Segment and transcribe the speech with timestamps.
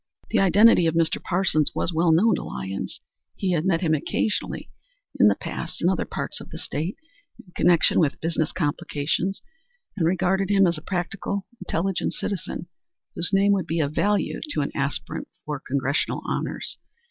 [0.31, 1.21] The identity of Mr.
[1.21, 3.01] Parsons was well known to Lyons.
[3.35, 4.71] He had met him occasionally
[5.19, 6.97] in the past in other parts of the State
[7.37, 9.43] in connection with business complications,
[9.95, 12.65] and regarded him as a practical, intelligent citizen
[13.13, 16.77] whose name would be of value to an aspirant for Congressional honors.